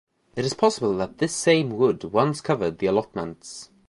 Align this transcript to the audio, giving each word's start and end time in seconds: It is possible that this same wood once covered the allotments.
It 0.35 0.45
is 0.45 0.55
possible 0.55 0.97
that 0.97 1.19
this 1.19 1.35
same 1.35 1.77
wood 1.77 2.05
once 2.05 2.41
covered 2.41 2.79
the 2.79 2.87
allotments. 2.87 3.69